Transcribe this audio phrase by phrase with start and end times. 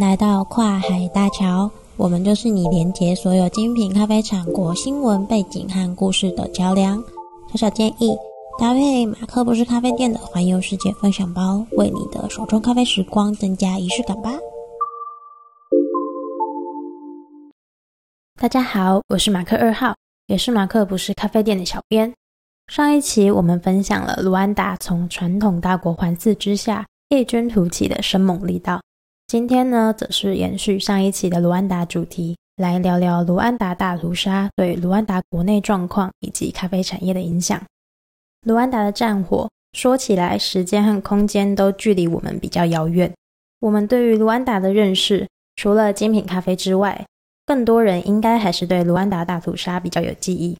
[0.00, 7.02] 来到跨海大桥，我们就是你连接所有精品咖啡产国新闻背景和故事的桥梁。
[7.50, 8.16] 小小建议，
[8.58, 14.32] 搭配马克不是咖啡店的环游世界分享包，为你的手中咖啡时光增加仪式感吧。
[18.40, 19.94] 大家好，我是马克二号，
[20.26, 22.12] 也是马克不是咖啡店的小编。
[22.68, 28.80] 上一期我们分享了卢安达从传统大国环伺之下异军突起的生猛力道。
[29.32, 37.58] 今天呢，则是延续上一期的卢安达主题，来聊聊卢安达大屠杀对卢安达国内状况以及咖啡产业的影响。
[38.42, 43.10] 卢安达的战火说起来，时间和空间都距离我们比较遥远。
[43.60, 45.26] 我们对于卢安达的认识，
[45.56, 47.06] 除了精品咖啡之外，
[47.46, 50.54] 更多人应该还是对卢安达大屠杀比较有记忆。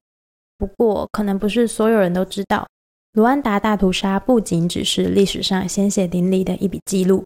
[0.57, 2.66] 不过，可能不是所有人都知道，
[3.13, 7.23] 卢安达大屠杀不仅只是历史上鲜血淋漓的一笔记录。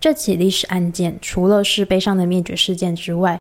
[0.00, 3.36] 这起历史案件除了是悲伤的灭绝事件之外，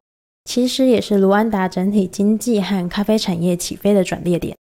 [0.45, 4.58] 其实也是卢安达整体经济和咖啡产业起飞的转捩点。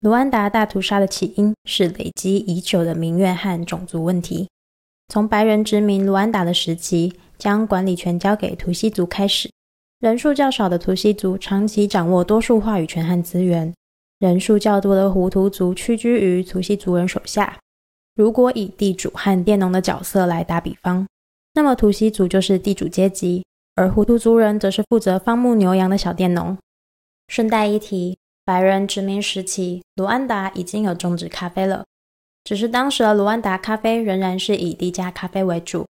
[0.00, 4.48] 卢安达大屠杀的起因是累积已久的民怨和种族问题。
[5.08, 9.50] 从白人殖民卢安达的时期，将管理权交给图西族开始，
[10.00, 13.74] 人数较少的图西族长期掌握多数话语权和资源，
[14.20, 17.58] 人数较多的胡图族屈居于图西族人手下。
[18.18, 21.06] 如果以地主和佃农的角色来打比方，
[21.54, 23.44] 那么图西族就是地主阶级，
[23.76, 26.58] 而胡图族人则是负责放牧牛羊的小佃农。
[27.28, 31.84] 顺带一提，白人殖民时期，卢安达已经有种植咖啡了，
[32.42, 35.86] 只是当时的卢安达咖啡仍然是以低价咖啡为主，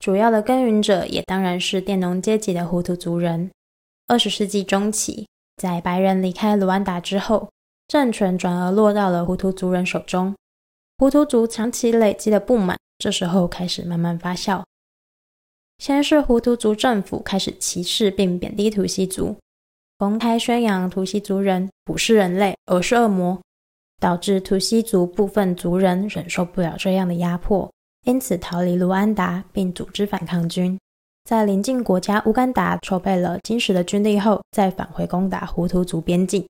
[0.00, 3.48] 主要的耕耘者也当然是佃农阶级的胡图族人。
[4.08, 7.48] 二十世纪中期，在白人离开卢安达之后，
[7.86, 10.34] 政权转而落到了胡图族人手中。
[11.00, 14.64] 胡图族长期累积的不满，这时候开始慢慢发酵。
[15.78, 19.36] 先是胡图族政府开始歧视并贬低图西族，
[19.96, 23.40] 公开宣扬图西族人不是人类，而是恶魔，
[24.00, 27.72] 导致图西族部分族人忍受不了这样的压迫，
[28.04, 30.76] 因此逃离卢安达，并组织反抗军，
[31.22, 36.44] 在邻近国家乌干达筹备了坚实的军力后，再返回攻打胡图族边境。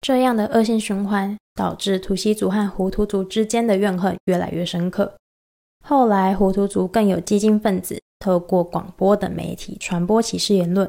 [0.00, 1.36] 这样的恶性循环。
[1.56, 5.14] 导致图西族和胡图族之间的怨恨越来越深刻。
[5.82, 10.86] 后来，胡图族更有激进分子透过广播等媒体传播歧视言论，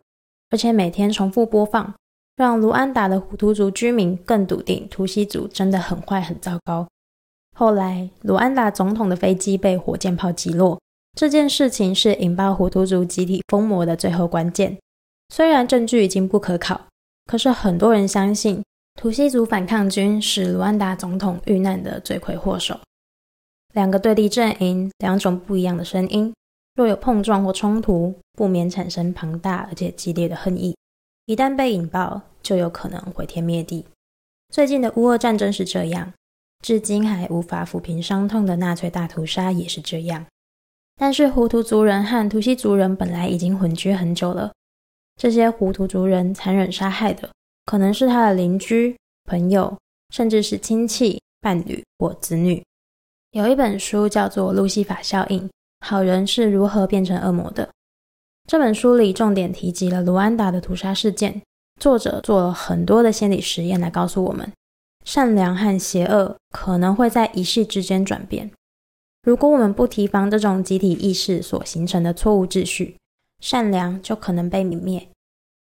[0.49, 1.93] 而且每天重复播放，
[2.35, 6.85] 让卢安达的胡图族居民更笃定图西族真的很坏很糟糕。
[7.55, 10.77] 后来，卢安达总统的飞机被火箭炮击落，
[11.17, 14.77] 这件事情是引爆胡图族集体疯魔的最后关键。
[15.33, 16.81] 虽然证据已经不可考，
[17.25, 18.61] 可是很多人相信。
[18.97, 22.79] 图西族反抗军是卢安达总统遇难的罪魁祸首。
[23.75, 26.33] 两个对立阵营，两种不一样的声音，
[26.73, 30.75] 若有碰撞或冲突，不免产生庞大而且激烈的恨意。
[31.27, 33.85] 一旦被引爆，就有可能毁天灭地。
[34.49, 36.11] 最近的乌俄战争是这样，
[36.63, 40.25] 至今还无法抚平伤痛的纳粹大屠杀也是这样。
[40.95, 44.51] 但是胡图族人和图西族人本来已经混居很久了，
[45.15, 47.29] 这些胡图族人残忍杀害的。
[47.67, 48.95] 可能是他的邻居、
[49.25, 49.77] 朋友，
[50.09, 52.63] 甚至是亲戚、伴侣或子女。
[53.31, 55.49] 有一本书叫做《路西法效应：
[55.85, 57.65] 好人是如何变成恶魔的》。
[58.47, 61.41] 这本书里重点提及了卢安达的屠杀事件，
[61.77, 64.49] 作者做了很多的心理实验来告诉我们，
[65.03, 68.49] 善良和邪恶可能会在一夕之间转变。
[69.23, 72.95] 如果我们不提防这种集体意识所形成的错误秩序，
[73.41, 75.09] 善良就可能被泯灭。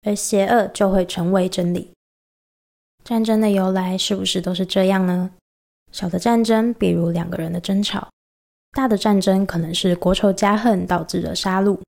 [0.04, 1.92] 而邪恶就会成为真理。
[3.04, 5.32] 战争的由来是不是都是这样呢？
[5.92, 8.08] 小的战争，比如两个人的争吵；
[8.72, 11.80] 大的战争，可能是国仇家恨导致的杀戮。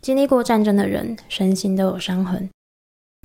[0.00, 2.48] 经历过战争的人，身心都有伤痕。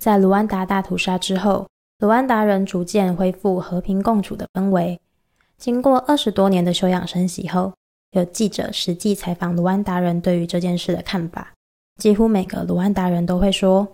[0.01, 1.67] 在卢安达大屠杀之后，
[1.99, 4.99] 卢安达人逐渐恢复和平共处的氛围。
[5.57, 7.71] 经过二十多年的休养生息后，
[8.11, 11.53] 有记者实际采访卢安达人对于这件事的看法，
[11.97, 13.87] 几乎每个卢安达人都会说。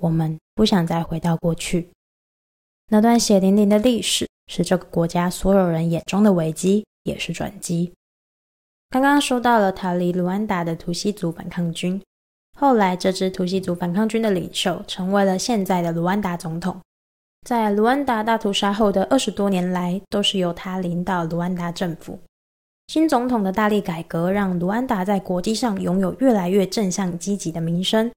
[0.00, 1.90] 我们不想再回到过去，
[2.88, 7.92] 那段血淋淋的历史是这个国家所有人眼中的危机，也是转机。
[8.88, 12.02] 刚刚说到了逃离卢安达的图西族反抗军，
[12.58, 16.80] 后来这支图西族反抗军的领袖成为了现在的卢安达总统。
[17.46, 22.18] 在卢安达大屠杀后的二十多年来，都是由他领导卢安达政府。
[22.88, 28.10] 新总统的大力改革，让卢安达在国际上拥有越来越正向积极的名声。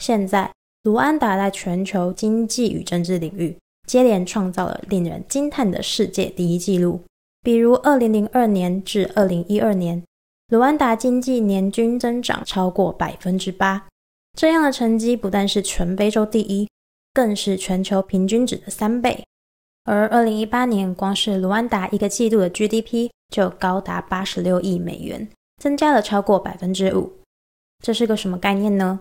[0.00, 0.52] 现在。
[0.84, 7.00] 卢安达在全球经济与政治领域接连创造了令人惊叹的世界第一纪录，
[7.42, 10.02] 比如2002年至2012年，
[10.48, 13.86] 卢安达经济年均增长超过百分之八。
[14.36, 16.68] 这样的成绩不但是全非洲第一，
[17.12, 19.24] 更是全球平均值的三倍。
[19.84, 27.12] 而二零一八年，光是卢安达一个季度的 GDP 就高达八十六亿美元，增加了超过百分之五。
[27.82, 29.00] 这是个什么概念呢？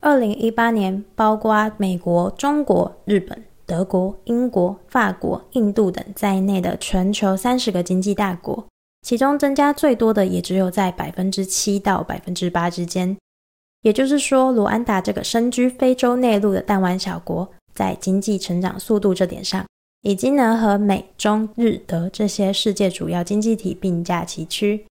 [0.00, 8.64] 二零一八年，包括美国、中国、日本、德国、英国、法国、印度等在内的全球三十个经济大国，
[9.02, 13.16] 其中增加最多的也只有在百分之七到百分之八之间。
[13.82, 19.66] 也就是说，卢安达这个身居非洲内陆的弹丸小国，在经济成长速度这点上，
[20.02, 24.86] 已经能和美、中、日、德这些世界主要经济体并驾齐驱。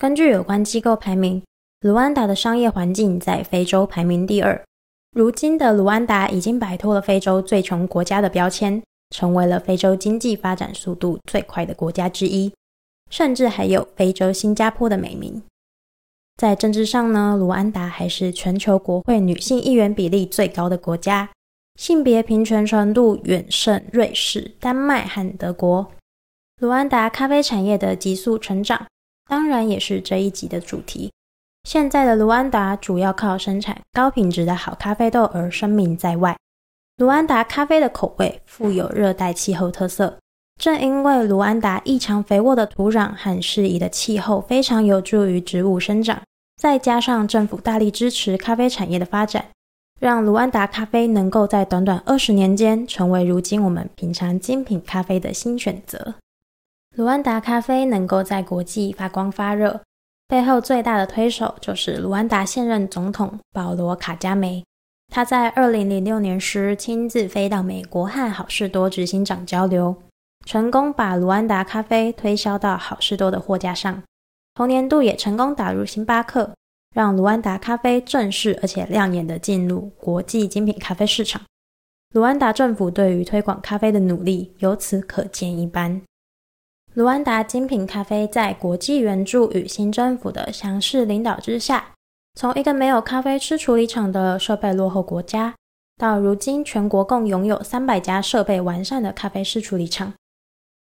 [0.00, 1.42] 根据有关机构排名，
[1.80, 4.60] 卢安达的商业环境在非洲排名第二。
[5.12, 12.52] 如今的卢安达已经摆脱了非洲最穷国家的标签，成为了非洲经济发展速度最快的国家之一，
[13.10, 15.40] 甚至还有“非洲新加坡”的美名。
[16.36, 21.30] 在政治上呢，卢安达还是全球国会女性议员比例最高的国家，
[21.76, 25.92] 性别平权程度远胜瑞士、丹麦和德国。
[26.60, 28.88] 卢安达咖啡产业的急速成长，
[29.28, 31.12] 当然也是这一集的主题。
[31.68, 36.34] 现在的卢安达主要靠生产高品质的好咖啡豆而声名在外。
[36.96, 40.18] 卢安达咖啡的口味富有热带气候特色，
[40.58, 46.22] 正因为卢安达异常肥沃的土壤和适宜的气候，非常有助于植物生长。
[46.56, 49.44] 再加上政府大力支持咖啡产业的发展，
[50.00, 56.14] 让卢安达咖啡能够在短短二十年间成为如今我们品尝精品咖啡的新选择。
[56.96, 59.82] 卢安达咖啡能够在国际发光发热。
[60.28, 64.62] 背后最大的推手就是卢安达现任总统保罗·卡加梅。
[65.10, 69.96] 他在二零零六年时亲自飞到美国和好事多执行长交流，
[70.44, 74.02] 成功把卢安达咖啡推销到好事多的货架上。
[74.52, 76.50] 同年度也成功打入星巴克，
[76.94, 81.40] 让卢安达咖啡正式而且亮眼的进入国际精品咖啡市场。
[82.12, 86.02] 卢安达政府对于推广咖啡的努力由此可见一斑。
[86.98, 91.92] 卢安达精品咖啡在国际援助与新政府的强势领导之下，
[92.34, 95.54] 从一个没有咖啡师处理厂的设备落后国家，
[95.96, 100.12] 到如今全国共拥有三百家设备完善的咖啡师处理厂。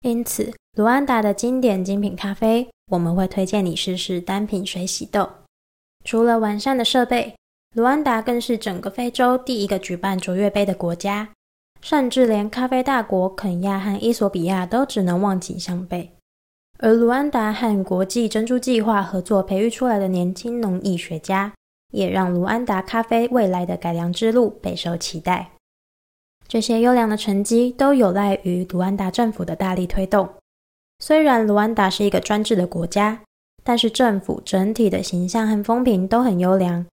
[0.02, 5.28] 因此，卢安达的经典精品咖啡，我们会推荐你试试单品水洗豆。
[6.04, 7.34] 除了完善的设备，
[7.74, 11.30] 卢安达更是整个非洲第一个举办卓越杯的国家。
[11.84, 16.12] 甚至连咖啡大国肯亚和伊索比亚都只能望其项背，
[16.78, 21.52] 而卢安达和国际珍珠计划合作培育出来的年轻农艺学家，
[21.92, 25.50] 也让卢安达咖啡未来的改良之路备受期待。
[26.48, 30.26] 这些优良的成绩都有赖于卢安达政府的大力推动。
[31.00, 33.20] 虽然卢安达是一个专制的国家，
[33.62, 36.86] 但是政府整体的形象和风评都很优良，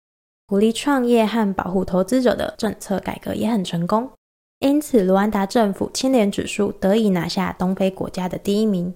[0.47, 4.09] 鼓励创业和保护投资者的政策改革也很成功。
[4.61, 8.93] 因此，卢安达政府清廉指数得以拿下东非国家的第一名。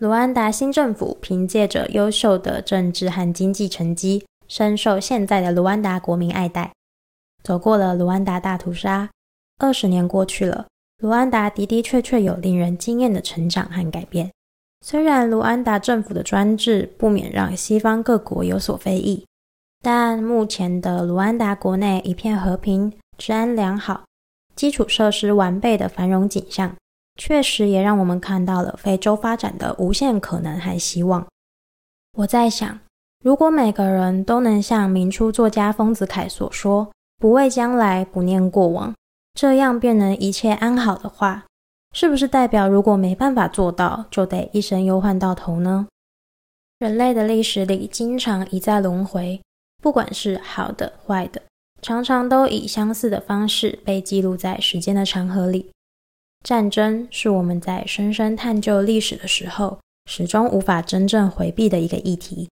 [0.00, 6.72] 卢安达新政府凭借着优秀的政治和经济成绩，深受现在的卢安达国民爱戴。
[7.44, 9.08] 走过了卢安达大屠杀，
[9.58, 10.66] 二十年过去了，
[10.98, 14.32] 卢安达的的确确有令人惊艳的成长和改变。
[14.84, 19.24] 虽然卢安达政府的专制不免让西方各国有所非议，
[19.80, 24.05] 但目前的卢安达国内一片和平，治安良好。
[24.56, 26.74] 基础设施完备的繁荣景象，
[27.16, 31.24] 确实也让我们看到了非洲发展的无限可能和希望。
[32.18, 32.80] 我在想，
[33.22, 38.94] 如果每个人都能像明初作家丰子恺所说“不畏将来，不念过往”，
[39.38, 41.44] 这样便能一切安好的话，
[41.92, 45.86] 是不是代表如果没办法做到，就得一生忧患到头呢？
[46.78, 49.40] 人类的历史里经常一再轮回，
[49.82, 51.42] 不管是好的坏的。
[51.86, 55.70] 常常都以相似的方式被记录在时间的长河里。
[56.42, 62.48] 战争是我们在深深探究历史的时候，始终无法真正回避的一个议题。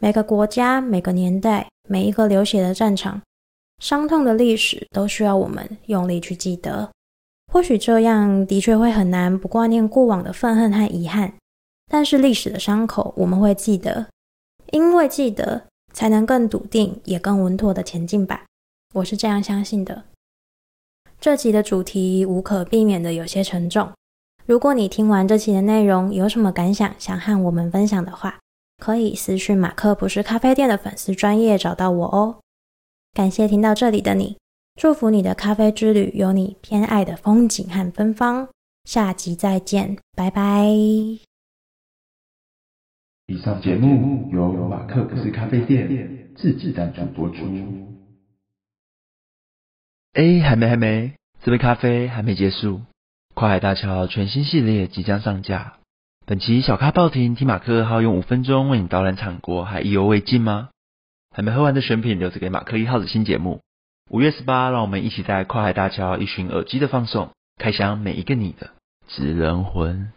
[0.00, 3.20] 每个国家、每个年代、每一个流血的战场，
[3.80, 6.88] 伤痛的历史都需要我们用力去记得。
[7.52, 11.34] 或许这样的确会很难不挂念过往的愤恨和遗憾，
[11.88, 14.06] 但是历史的伤口我们会记得，
[14.70, 15.64] 因为记得。
[15.94, 18.44] 才能更笃定，也更稳妥的前进吧。
[18.92, 20.04] 我是这样相信的。
[21.18, 23.90] 这集的主题无可避免的有些沉重。
[24.44, 28.40] 如果你听完这期的内容有什么感想，想和我们分享的话，
[28.76, 32.40] 可以私讯马克不是咖啡店的粉丝专业找到我哦。
[33.14, 34.36] 感谢听到这里的你，
[34.74, 38.48] 祝福你的咖啡之旅有你偏爱的风景和芬芳。
[38.84, 41.33] 下集再见，拜拜。
[43.26, 47.36] 以上节目由马克不是咖啡店自制赞助播出。
[50.12, 52.82] 哎，还没还没，这杯咖啡还没结束。
[53.32, 55.78] 跨海大桥全新系列即将上架。
[56.26, 60.68] 本期小咖报亭听马克二号用五分钟为你导览场国，还意犹未尽吗？
[61.34, 63.62] 还没喝完的选品留着给马克一号的新节目。
[64.10, 68.72] 五月十八，让我们一起在跨海大桥一寻耳机的放送，开箱每一个你的
[69.08, 70.12] 职人魂。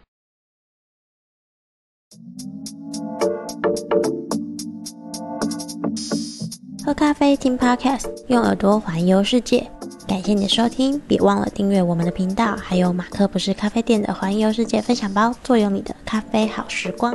[6.87, 9.69] 喝咖啡听 Podcast，用耳朵环游世界。
[10.07, 17.13] 感谢你的收听，别忘了订阅我们的频道，还有马克不是咖啡店的环游世界分享包，坐拥你的咖啡好时光。